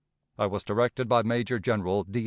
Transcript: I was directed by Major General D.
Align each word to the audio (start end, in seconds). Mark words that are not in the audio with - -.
I 0.39 0.47
was 0.47 0.63
directed 0.63 1.07
by 1.07 1.21
Major 1.21 1.59
General 1.59 2.03
D. 2.03 2.19